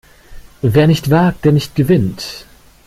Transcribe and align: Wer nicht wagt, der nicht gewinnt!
Wer 0.63 0.87
nicht 0.87 1.11
wagt, 1.11 1.45
der 1.45 1.51
nicht 1.51 1.75
gewinnt! 1.75 2.47